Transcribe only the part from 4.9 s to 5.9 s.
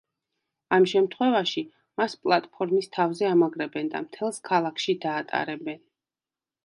დაატარებენ.